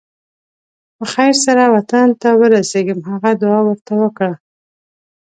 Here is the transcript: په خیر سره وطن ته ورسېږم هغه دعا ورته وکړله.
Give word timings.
په 0.95 1.03
خیر 1.13 1.33
سره 1.45 1.63
وطن 1.75 2.07
ته 2.21 2.29
ورسېږم 2.39 2.99
هغه 3.09 3.31
دعا 3.41 3.59
ورته 3.65 3.93
وکړله. 4.01 4.37